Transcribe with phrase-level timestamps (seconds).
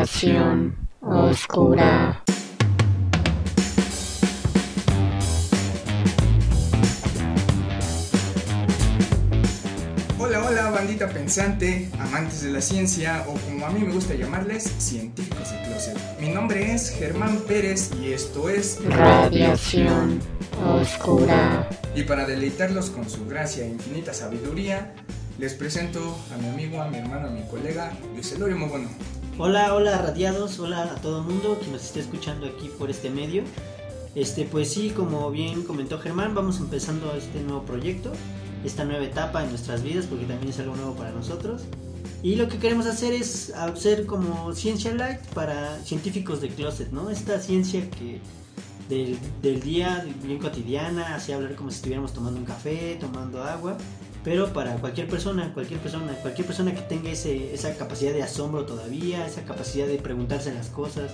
[0.00, 2.24] Radiación oscura.
[10.18, 14.74] Hola, hola, bandita pensante, amantes de la ciencia o como a mí me gusta llamarles,
[14.78, 15.98] científicos de closet.
[16.18, 20.18] Mi nombre es Germán Pérez y esto es Radiación
[20.66, 21.68] oscura.
[21.94, 24.94] Y para deleitarlos con su gracia e infinita sabiduría,
[25.38, 28.88] les presento a mi amigo, a mi hermano, a mi colega, Luis Elorio Mogono.
[29.42, 33.08] Hola, hola radiados, hola a todo el mundo que nos esté escuchando aquí por este
[33.08, 33.42] medio.
[34.14, 38.12] Este, pues sí, como bien comentó Germán, vamos empezando este nuevo proyecto,
[38.66, 41.62] esta nueva etapa en nuestras vidas, porque también es algo nuevo para nosotros.
[42.22, 47.08] Y lo que queremos hacer es hacer como ciencia light para científicos de closet, ¿no?
[47.08, 48.20] Esta ciencia que
[48.90, 53.78] del, del día, bien cotidiana, así hablar como si estuviéramos tomando un café, tomando agua,
[54.24, 58.66] pero para cualquier persona, cualquier persona, cualquier persona que tenga ese, esa capacidad de asombro
[58.66, 61.10] todavía, esa capacidad de preguntarse las cosas,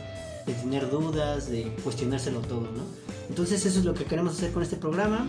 [0.47, 2.83] de tener dudas, de cuestionárselo todo, ¿no?
[3.29, 5.29] Entonces eso es lo que queremos hacer con este programa,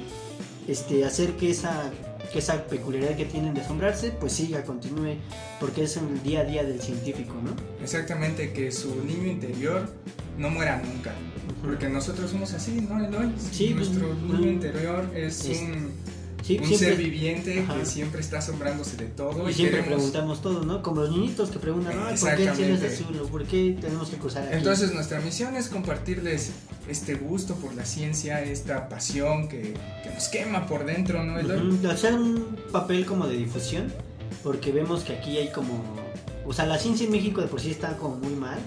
[0.67, 1.91] este, hacer que esa,
[2.31, 5.15] que esa peculiaridad que tienen de asombrarse, pues siga, continúe,
[5.59, 7.51] porque es el día a día del científico, ¿no?
[7.83, 9.87] Exactamente, que su niño interior
[10.37, 11.13] no muera nunca.
[11.63, 13.31] Porque nosotros somos así, ¿no, Eloy?
[13.51, 15.91] Sí, pues, Nuestro no- niño interior es Es- un,
[16.47, 17.77] Sí, un siempre- ser viviente Ajá.
[17.77, 19.49] que siempre está asombrándose de todo.
[19.49, 20.81] Y siempre queremos- preguntamos todo, ¿no?
[20.81, 23.19] Como los niñitos que preguntan, "Ay, ¿por qué el cielo es azul?
[23.21, 24.55] ¿O ¿Por qué tenemos que cruzar aquí?
[24.55, 26.51] Entonces nuestra misión es compartirles
[26.87, 31.67] este gusto por la ciencia, esta pasión que, que nos quema por dentro, ¿no, Eloy?
[31.69, 33.91] Ujú, hacer un papel como de difusión,
[34.41, 35.83] porque vemos que aquí hay como,
[36.45, 38.59] o sea, la ciencia en México de por sí está como muy mal,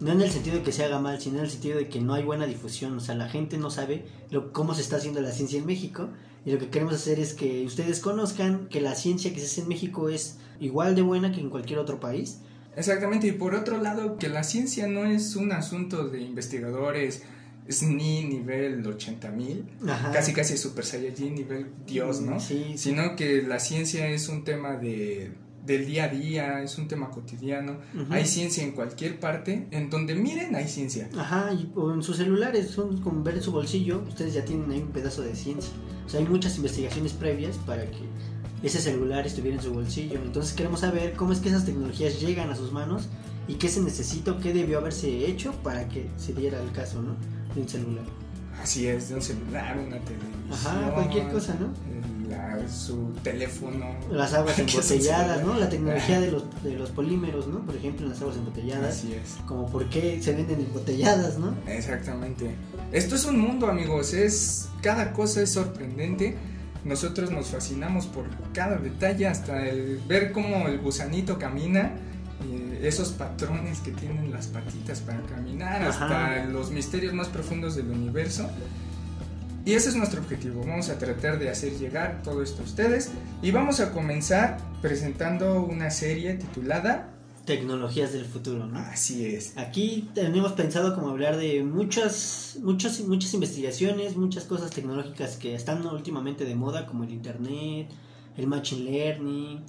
[0.00, 2.00] no en el sentido de que se haga mal, sino en el sentido de que
[2.02, 5.22] no hay buena difusión, o sea, la gente no sabe lo, cómo se está haciendo
[5.22, 6.08] la ciencia en México,
[6.44, 9.60] y lo que queremos hacer es que ustedes conozcan que la ciencia que se hace
[9.62, 12.38] en México es igual de buena que en cualquier otro país.
[12.76, 17.22] Exactamente, y por otro lado, que la ciencia no es un asunto de investigadores
[17.68, 20.12] SNI nivel 80.000, Ajá.
[20.12, 22.38] casi casi Super Saiyajin nivel Dios, ¿no?
[22.38, 22.78] Sí, sí.
[22.78, 25.32] Sino que la ciencia es un tema de,
[25.64, 27.78] del día a día, es un tema cotidiano.
[28.10, 31.08] Hay ciencia en cualquier parte, en donde miren hay ciencia.
[31.16, 34.70] Ajá, y o en sus celulares, son como ver en su bolsillo, ustedes ya tienen
[34.70, 35.72] ahí un pedazo de ciencia.
[36.06, 38.04] O sea, hay muchas investigaciones previas para que
[38.62, 40.20] ese celular estuviera en su bolsillo.
[40.22, 43.08] Entonces queremos saber cómo es que esas tecnologías llegan a sus manos
[43.46, 47.16] y qué se necesita, qué debió haberse hecho para que se diera el caso, ¿no?
[47.54, 48.04] De un celular.
[48.62, 50.44] Así es, de un celular, una televisión.
[50.50, 51.72] Ajá, cualquier cosa, ¿no?
[52.70, 53.94] Su teléfono.
[54.10, 55.44] Las aguas embotelladas.
[55.44, 55.58] ¿no?
[55.58, 57.60] La tecnología de los, de los polímeros, ¿no?
[57.60, 58.98] Por ejemplo, las aguas embotelladas.
[58.98, 59.36] Así es.
[59.46, 61.54] Como por qué se venden embotelladas, ¿no?
[61.66, 62.54] Exactamente.
[62.92, 64.12] Esto es un mundo, amigos.
[64.14, 66.36] Es cada cosa es sorprendente.
[66.84, 71.92] Nosotros nos fascinamos por cada detalle, hasta el ver cómo el gusanito camina,
[72.44, 76.44] y esos patrones que tienen las patitas para caminar, hasta Ajá.
[76.44, 78.50] los misterios más profundos del universo.
[79.64, 80.62] Y ese es nuestro objetivo.
[80.66, 83.10] Vamos a tratar de hacer llegar todo esto a ustedes
[83.42, 87.10] y vamos a comenzar presentando una serie titulada
[87.46, 88.78] Tecnologías del futuro, ¿no?
[88.78, 89.52] Así es.
[89.58, 95.86] Aquí tenemos pensado como hablar de muchas, muchas, muchas investigaciones, muchas cosas tecnológicas que están
[95.86, 97.88] últimamente de moda, como el internet,
[98.38, 99.60] el machine learning,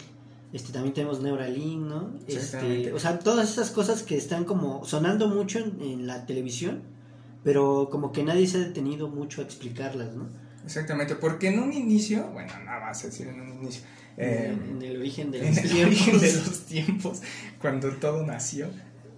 [0.53, 2.11] este también tenemos Neuralink, ¿no?
[2.27, 6.81] Este, o sea, todas esas cosas que están como sonando mucho en, en la televisión,
[7.45, 10.27] pero como que nadie se ha detenido mucho a explicarlas, ¿no?
[10.65, 13.83] Exactamente, porque en un inicio, bueno, nada más decir en un inicio,
[14.17, 15.85] eh, en el origen de en los el tiempos.
[15.87, 17.21] origen de los tiempos,
[17.61, 18.67] cuando todo nació.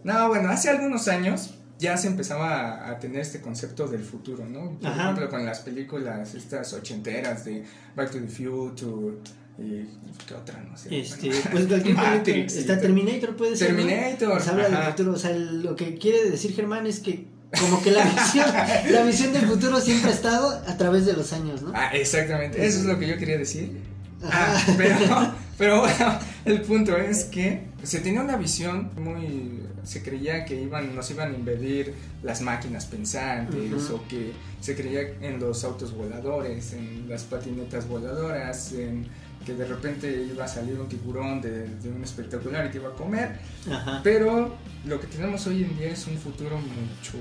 [0.04, 4.46] No, bueno, hace algunos años ya se empezaba a, a tener este concepto del futuro,
[4.46, 4.78] ¿no?
[4.78, 5.04] Por Ajá.
[5.04, 7.64] ejemplo, con las películas estas ochenteras de
[7.96, 9.18] Back to the Future
[9.60, 9.86] y
[10.28, 11.00] qué otra, no sé.
[11.00, 12.80] Este, Bueno, pues cualquier Matrix, está.
[12.80, 13.72] Terminator puede ser.
[13.72, 13.78] ¿no?
[13.78, 17.26] Terminator, Pues habla del futuro, o sea, lo que quiere decir Germán es que
[17.60, 18.48] como que la visión,
[18.92, 21.72] la visión del futuro siempre ha estado a través de los años, ¿no?
[21.74, 23.82] Ah, exactamente, eso es lo que yo quería decir.
[24.24, 29.64] Ah, pero, pero bueno, el punto es que se tenía una visión muy...
[29.84, 35.14] Se creía que iban, nos iban a invadir las máquinas pensantes o que se creía
[35.22, 39.08] en los autos voladores, en las patinetas voladoras, en
[39.48, 42.90] que de repente iba a salir un tiburón de, de un espectacular y te iba
[42.90, 43.40] a comer.
[43.72, 44.02] Ajá.
[44.04, 44.56] Pero
[44.86, 47.18] lo que tenemos hoy en día es un futuro mucho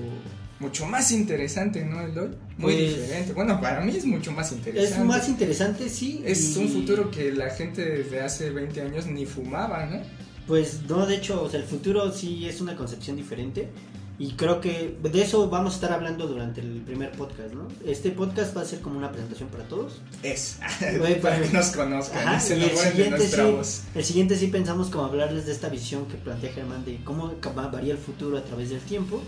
[0.59, 2.29] mucho más interesante, ¿no, Eloy?
[2.57, 3.33] Muy Pues- diferente.
[3.35, 4.99] Bueno, para mí es mucho más interesante.
[5.01, 6.23] Es más interesante, sí.
[6.25, 10.01] Es y- un futuro que la gente desde hace 20 años ni fumaba, ¿no?
[10.49, 13.69] Pues no, de hecho, o sea, el futuro sí es una concepción diferente.
[14.19, 17.69] Y creo que de eso vamos a estar hablando durante el primer podcast, ¿no?
[17.85, 20.01] Este podcast va a ser como una presentación para todos.
[20.23, 20.59] Es.
[20.99, 22.27] Güey, para que nos conozcan.
[22.27, 23.83] Ajá, y se y el siguiente, sí, voz.
[23.95, 27.35] el siguiente sí pensamos como hablarles de esta visión que plantea Germán de cómo
[27.71, 29.21] varía el futuro a través del tiempo.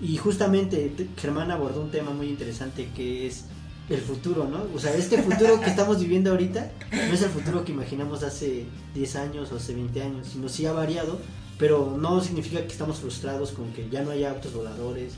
[0.00, 3.44] Y justamente te- Germán abordó un tema muy interesante que es
[3.88, 4.64] el futuro, ¿no?
[4.74, 8.66] O sea, este futuro que estamos viviendo ahorita no es el futuro que imaginamos hace
[8.94, 11.18] 10 años o hace 20 años, sino sí ha variado,
[11.62, 15.12] pero no significa que estamos frustrados con que ya no haya autos voladores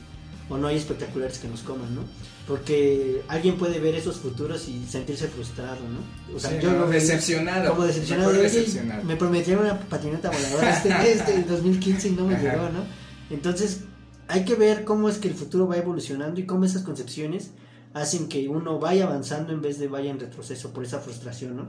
[0.51, 2.03] o no hay espectaculares que nos coman, ¿no?
[2.47, 6.37] Porque alguien puede ver esos futuros y sentirse frustrado, ¿no?
[6.37, 7.71] O sea, Sí, yo veía decepcionado.
[7.71, 9.05] como decepcionado "Oye, decepcionado.
[9.05, 12.43] me prometieron una patineta voladora este mes del 2015 y no me Ajá.
[12.43, 12.85] llegó, ¿no?
[13.31, 13.81] Entonces,
[14.29, 17.53] hay que ver cómo es que el futuro va evolucionando y cómo esas concepciones
[17.95, 21.69] hacen que uno vaya avanzando en vez de vaya en retroceso por esa frustración, ¿no?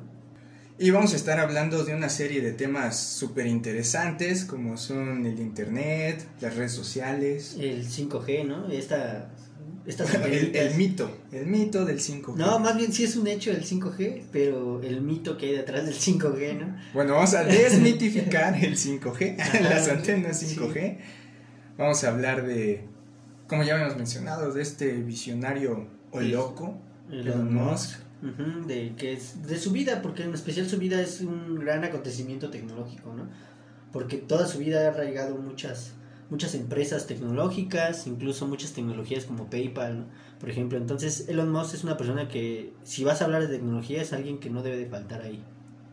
[0.77, 5.39] Y vamos a estar hablando de una serie de temas súper interesantes como son el
[5.39, 8.67] internet, las redes sociales, El 5G, ¿no?
[8.69, 9.31] Esta,
[9.85, 12.35] estas el, mito, el mito del 5G.
[12.35, 15.85] No, más bien sí es un hecho el 5G, pero el mito que hay detrás
[15.85, 16.77] del 5G, ¿no?
[16.93, 20.57] Bueno, vamos a desmitificar el 5G, Ajá, las antenas sí.
[20.57, 20.97] 5G.
[21.77, 22.83] Vamos a hablar de,
[23.47, 26.77] como ya habíamos mencionado, de este visionario o loco,
[27.09, 27.53] Elon Elon
[28.21, 31.83] Ujú, de que es de su vida, porque en especial su vida es un gran
[31.83, 33.27] acontecimiento tecnológico, ¿no?
[33.91, 35.93] Porque toda su vida ha arraigado muchas
[36.29, 40.05] muchas empresas tecnológicas, incluso muchas tecnologías como PayPal, ¿no?
[40.39, 40.77] por ejemplo.
[40.77, 44.39] Entonces, Elon Musk es una persona que si vas a hablar de tecnología es alguien
[44.39, 45.43] que no debe de faltar ahí.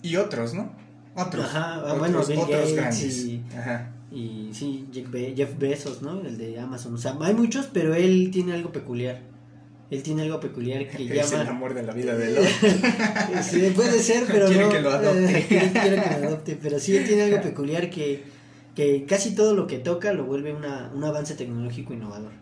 [0.02, 0.72] Y otros, ¿no?
[1.14, 1.44] Otros.
[1.44, 3.24] Ajá, ah, otros, bueno, Bill otros Gates grandes.
[3.26, 3.92] y- Ajá.
[4.10, 6.20] Y sí, Jeff, Be- Jeff Bezos, ¿no?
[6.22, 6.94] El de Amazon.
[6.94, 9.20] O sea, hay muchos, pero él tiene algo peculiar.
[9.92, 11.50] Él tiene algo peculiar que Es el llama...
[11.50, 12.34] amor de la vida de.
[13.42, 14.68] Sí, puede ser, pero Quiere no.
[14.70, 15.46] que lo adopte.
[15.48, 18.22] Quiere que lo adopte, pero sí él tiene algo peculiar que,
[18.74, 22.32] que casi todo lo que toca lo vuelve una, un avance tecnológico innovador.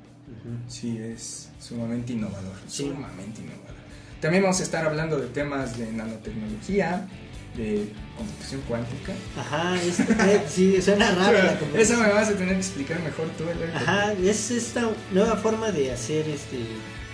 [0.68, 2.54] Sí, es sumamente innovador.
[2.68, 2.84] Sí.
[2.84, 3.74] Sumamente innovador.
[4.20, 7.08] También vamos a estar hablando de temas de nanotecnología,
[7.56, 9.12] de computación cuántica.
[9.36, 12.06] Ajá, es- eh, sí, suena raro la conversación.
[12.06, 13.44] me vas a tener que explicar mejor tú,
[13.74, 16.58] Ajá, es esta nueva forma de hacer este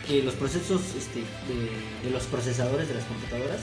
[0.07, 3.61] que los procesos este, de, los procesadores de las computadoras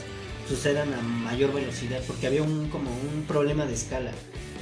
[0.48, 4.10] sucedan a mayor velocidad, porque había un como un problema de escala.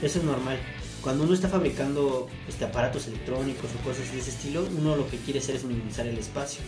[0.01, 0.59] Eso es normal.
[1.03, 5.17] Cuando uno está fabricando este, aparatos electrónicos o cosas de ese estilo, uno lo que
[5.19, 6.61] quiere hacer es minimizar el espacio.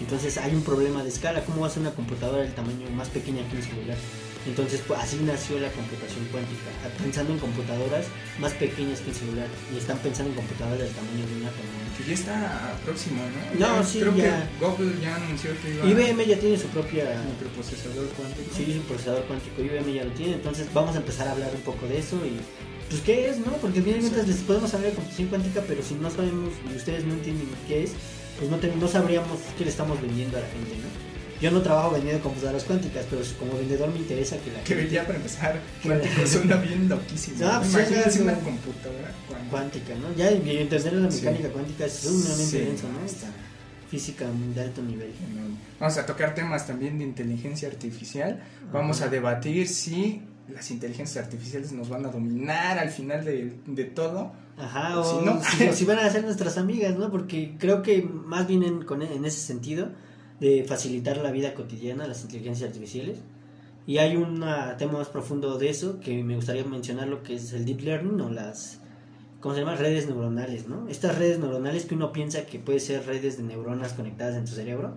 [0.00, 1.44] Entonces hay un problema de escala.
[1.44, 3.96] ¿Cómo va a ser una computadora del tamaño más pequeña que un celular?
[4.48, 6.72] Entonces pues, así nació la computación cuántica,
[7.02, 8.06] pensando en computadoras
[8.40, 11.68] más pequeñas que un celular y están pensando en computadoras del tamaño de un átomo.
[11.68, 11.88] ¿no?
[11.96, 13.60] Que ya está próximo, ¿no?
[13.60, 14.48] No, Ya- sí, Creo ya.
[14.48, 18.48] que Google ya anunció que iba IBM ya tiene su propia microprocesador cuántico.
[18.56, 21.60] sí, su procesador cuántico, IBM ya lo tiene, entonces vamos a empezar a hablar un
[21.62, 22.40] poco de eso y
[22.88, 23.52] pues qué es, ¿no?
[23.60, 27.12] Porque mientras les podemos hablar de computación cuántica, pero si no sabemos y ustedes no
[27.14, 27.92] entienden qué es,
[28.38, 31.07] pues no, te- no sabríamos qué le estamos vendiendo a la gente, ¿no?
[31.40, 34.94] Yo no trabajo vendiendo computadoras cuánticas, pero como vendedor me interesa que la Que gente
[34.94, 37.36] ya para empezar, cuántico suena bien loquísimo.
[37.46, 39.50] Ah, pues suena una computadora cuántica.
[39.50, 40.14] cuántica, ¿no?
[40.16, 41.18] Ya y entender la Sí.
[41.24, 43.04] mecánica cuántica es sumamente Sí, denso, ¿no?
[43.06, 43.28] está.
[43.88, 45.10] Física de alto nivel.
[45.80, 48.42] Vamos a tocar temas también de inteligencia artificial.
[48.70, 50.20] Vamos a debatir si
[50.52, 54.32] las inteligencias artificiales nos van a dominar al final de, de todo.
[54.58, 55.40] Ajá, O si no.
[55.72, 57.10] si van a ser nuestras amigas, ¿no?
[57.10, 59.88] Porque creo que más bien en, con- en ese sentido
[60.40, 63.18] de facilitar la vida cotidiana a las inteligencias artificiales.
[63.86, 64.44] Y hay un
[64.76, 68.20] tema más profundo de eso que me gustaría mencionar lo que es el deep learning
[68.20, 68.80] o las
[69.40, 69.76] ¿cómo se llama?
[69.76, 70.88] redes neuronales, ¿no?
[70.88, 74.52] Estas redes neuronales que uno piensa que puede ser redes de neuronas conectadas en tu
[74.52, 74.96] cerebro,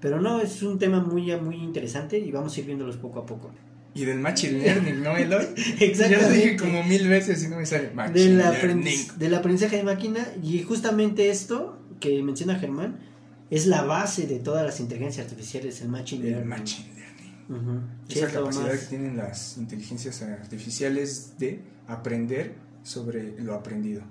[0.00, 3.26] pero no, es un tema muy muy interesante y vamos a ir viéndolos poco a
[3.26, 3.50] poco.
[3.92, 5.46] Y del machine learning, ¿no, Eloy?
[5.78, 6.28] Ya Exactamente.
[6.28, 9.18] lo dije como mil veces y no me sale machine del, learning.
[9.18, 13.09] del aprendizaje de máquina y justamente esto que menciona Germán
[13.50, 16.48] es la base de todas las inteligencias artificiales, el machine El learning.
[16.48, 17.80] machine learning.
[18.08, 24.02] Esa capacidad que tienen las inteligencias artificiales de aprender sobre lo aprendido.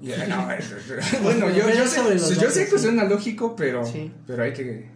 [0.00, 0.12] Y, no,
[0.50, 0.58] eh,
[1.22, 2.00] bueno, yo, yo sé,
[2.40, 2.78] yo sé que sí.
[2.78, 4.10] suena lógico, pero, Sí.
[4.26, 4.88] pero hay que,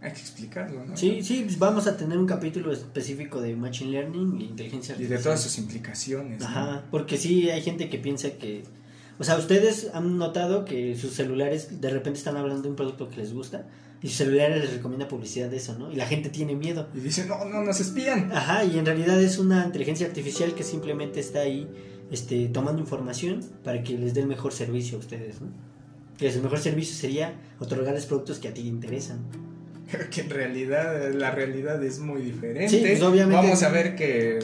[0.00, 0.96] hay que explicarlo, ¿no?
[0.96, 4.94] Sí, sí, pues vamos a tener un capítulo específico de machine learning e inteligencia Y
[4.94, 5.18] artificial.
[5.18, 6.40] de todas sus implicaciones.
[6.40, 6.46] ¿no?
[6.46, 8.62] Ajá, porque sí hay gente que piensa que
[9.18, 13.08] o sea, ustedes han notado que sus celulares de repente están hablando de un producto
[13.08, 13.66] que les gusta
[14.02, 15.90] y sus celulares les recomienda publicidad de eso, ¿no?
[15.90, 16.88] Y la gente tiene miedo.
[16.94, 18.30] Y dicen, no, no, nos espían.
[18.32, 21.68] Ajá, y en realidad es una inteligencia artificial que simplemente está ahí
[22.10, 25.48] este, tomando información para que les dé el mejor servicio a ustedes, ¿no?
[26.18, 29.24] Que el mejor servicio sería otorgarles productos que a ti te interesan.
[30.10, 32.68] que en realidad la realidad es muy diferente.
[32.68, 34.38] Sí, pues, obviamente- Vamos a ver que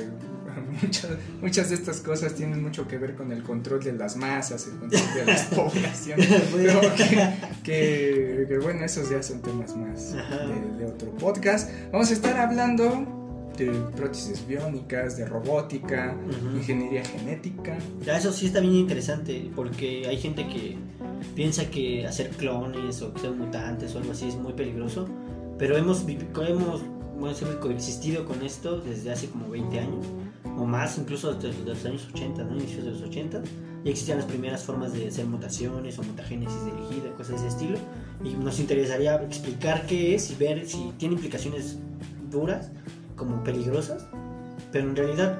[0.82, 1.10] muchas,
[1.40, 4.78] muchas de estas cosas tienen mucho que ver con el control de las masas, el
[4.78, 6.28] control de las poblaciones.
[6.54, 7.28] Pero que,
[7.62, 11.70] que- que, bueno, esos ya son temas más de, de otro podcast.
[11.92, 13.16] Vamos a estar hablando
[13.56, 16.56] de prótesis biónicas, de robótica, Ujú.
[16.56, 17.76] ingeniería genética.
[18.04, 20.78] Ya eso sí está bien interesante porque hay gente que
[21.34, 25.06] piensa que hacer clones o que sean mutantes o algo así es muy peligroso,
[25.58, 30.06] pero hemos, hemos sí, coexistido con esto desde hace como 20 años
[30.60, 32.56] o más, incluso desde los años 80, ¿no?
[32.56, 33.42] inicios de los 80.
[33.82, 37.78] Ya existían las primeras formas de hacer mutaciones o mutagénesis dirigida, cosas de ese estilo.
[38.22, 41.78] Y nos interesaría explicar qué es y ver si tiene implicaciones
[42.30, 42.70] duras,
[43.16, 44.04] como peligrosas,
[44.72, 45.38] pero en realidad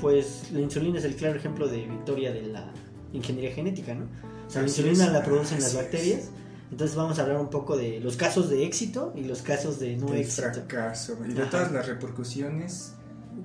[0.00, 2.72] pues la insulina es el claro ejemplo de victoria de la
[3.12, 4.04] ingeniería genética, ¿no?
[4.46, 5.82] O sea, la Así insulina es, la producen las así es.
[5.82, 6.30] bacterias.
[6.70, 9.96] Entonces vamos a hablar un poco de los casos de éxito y los casos de
[9.96, 11.50] no éxito fracaso y de Ajá.
[11.50, 12.94] todas las repercusiones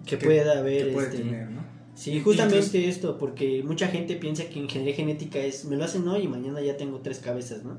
[0.05, 0.88] que que- pueda haber.
[0.88, 1.65] que puede este, tener, ¿no?
[1.95, 6.24] Sí, justamente esto, porque mucha gente piensa que ingeniería genética es, me lo hacen hoy
[6.24, 7.77] y mañana ya tengo tres cabezas, ¿no?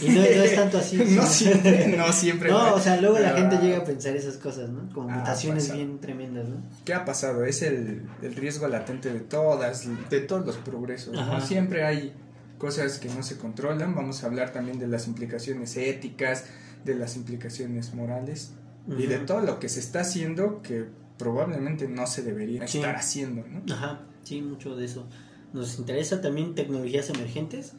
[0.00, 0.96] Y no, no es tanto así.
[1.16, 2.50] no siempre, no siempre.
[2.50, 4.88] No, o sea, luego la Pero, gente llega a pensar esas cosas, ¿no?
[4.92, 6.62] Como Ah, mutaciones bien tremendas, ¿no?
[6.84, 7.44] ¿Qué ha pasado?
[7.44, 11.14] Es el, el riesgo latente de todas, de todos los progresos.
[11.14, 11.40] ¿no?
[11.40, 12.12] Siempre hay
[12.58, 13.94] cosas que no se controlan.
[13.96, 16.44] Vamos a hablar también de las implicaciones éticas,
[16.84, 18.52] de las implicaciones morales
[18.96, 20.86] y de todo lo que se está haciendo que
[21.18, 22.78] probablemente no se debería Sí.
[22.78, 23.62] estar haciendo, ¿no?
[23.72, 25.06] Ajá, sí, mucho de eso.
[25.52, 27.72] Nos interesa también tecnologías emergentes,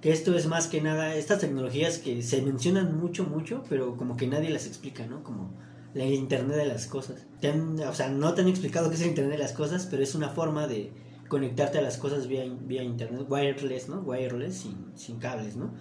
[0.00, 4.16] que esto es más que nada, estas tecnologías que se mencionan mucho, mucho, pero como
[4.16, 5.22] que nadie las explica, ¿no?
[5.24, 5.52] Como
[5.94, 7.26] la Internet de las cosas.
[7.40, 9.86] Te han- o sea, no te han explicado qué es el Internet de las cosas,
[9.90, 10.92] pero es una forma de
[11.28, 14.00] conectarte a las cosas vía, vía Internet, wireless, ¿no?
[14.02, 15.74] Wireless, sin, sin cables, ¿no?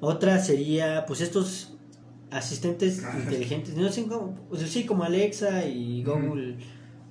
[0.00, 1.73] Otra sería, pues estos
[2.34, 6.56] asistentes inteligentes, no sé cómo, pues sí, como Alexa y Google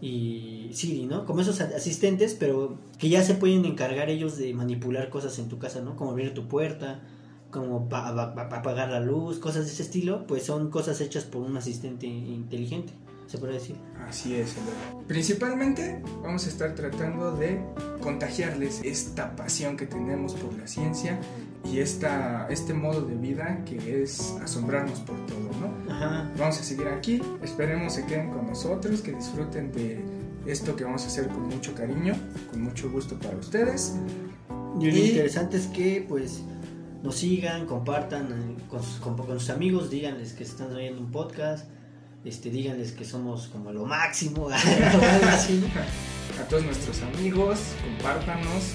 [0.01, 1.25] y Siri, ¿no?
[1.25, 5.59] Como esos asistentes, pero que ya se pueden encargar ellos de manipular cosas en tu
[5.59, 5.95] casa, ¿no?
[5.95, 7.01] Como abrir tu puerta,
[7.51, 11.23] como pa- pa- pa- apagar la luz, cosas de ese estilo, pues son cosas hechas
[11.23, 12.93] por un asistente inteligente,
[13.27, 13.75] se puede decir.
[14.07, 14.55] Así es.
[15.07, 17.61] Principalmente vamos a estar tratando de
[18.01, 21.19] contagiarles esta pasión que tenemos por la ciencia
[21.71, 25.91] y esta, este modo de vida que es asombrarnos por todo, ¿no?
[25.93, 26.29] Ajá.
[26.37, 30.03] Vamos a seguir aquí, esperemos se queden con nosotros, que disfruten de
[30.45, 32.15] esto que vamos a hacer con mucho cariño,
[32.51, 33.95] con mucho gusto para ustedes.
[34.79, 36.41] Y lo Y- interesante es que, pues,
[37.01, 41.11] nos sigan, compartan eh, con sus, con, con sus amigos, díganles que están oyendo un
[41.11, 41.65] podcast,
[42.25, 44.49] este, díganles que somos como lo máximo.
[46.39, 48.73] A todos nuestros amigos, compártanos,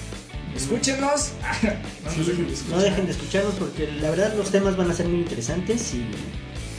[0.55, 1.31] escúchenos.
[2.05, 2.77] no, Sí, dejen de escuchar.
[2.77, 6.05] no dejen de escucharnos porque la verdad los temas van a ser muy interesantes y,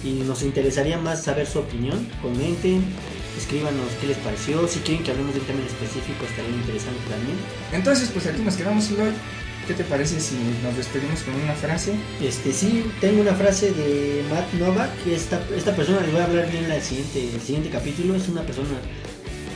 [0.09, 2.09] y nos interesaría más saber su opinión.
[2.23, 2.85] Comenten,
[3.39, 4.67] escríbanos qué les pareció.
[4.69, 7.37] Si quieren que hablemos de un tema en específico, estaría interesante también.
[7.73, 9.13] Entonces, pues aquí nos quedamos, Eloy.
[9.67, 10.35] ¿Qué te parece si
[10.65, 11.93] nos despedimos con una frase?
[12.21, 16.51] Este sí, tengo una frase de Matt Novak, esta, esta persona, les voy a hablar
[16.51, 18.81] bien en el siguiente, el siguiente capítulo, es una persona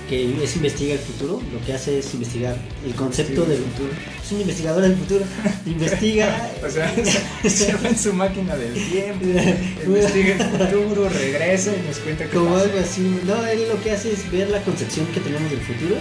[0.09, 3.91] que es investiga el futuro, lo que hace es investigar el concepto del futuro.
[4.23, 5.25] Es un investigador del futuro,
[5.67, 6.95] investiga O sea,
[7.43, 9.25] se, se va en su máquina del tiempo,
[9.87, 12.65] investiga el futuro, regresa y nos cuenta qué Como pasa.
[12.65, 15.97] algo así, no, él lo que hace es ver la concepción que tenemos del futuro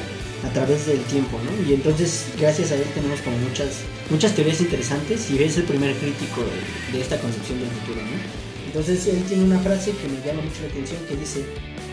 [0.46, 1.70] a través del tiempo, ¿no?
[1.70, 3.80] Y entonces, gracias a él tenemos como muchas,
[4.10, 8.44] muchas teorías interesantes y es el primer crítico de, de esta concepción del futuro, ¿no?
[8.68, 11.46] Entonces, él tiene una frase que me llama mucho la atención que dice,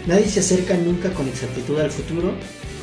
[0.07, 2.33] nadie se acerca nunca con exactitud al futuro,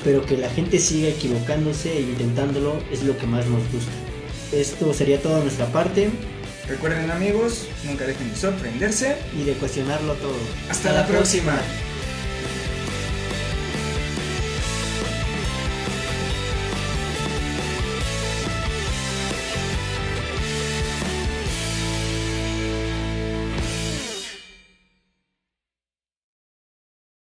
[0.04, 3.92] pero que la gente siga equivocándose e intentándolo es lo que más nos gusta.
[4.52, 6.10] Esto sería toda nuestra parte
[6.68, 9.16] Recuerden amigos, nunca dejen de sorprenderse.
[9.34, 10.36] y de cuestionarlo todo.
[10.70, 11.58] Hasta la próxima.